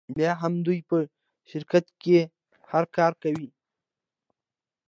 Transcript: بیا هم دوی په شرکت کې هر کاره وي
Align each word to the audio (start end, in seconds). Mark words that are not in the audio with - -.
بیا 0.17 0.31
هم 0.41 0.53
دوی 0.65 0.79
په 0.89 0.97
شرکت 1.51 1.85
کې 2.01 2.19
هر 2.71 2.83
کاره 2.95 3.31
وي 3.39 3.49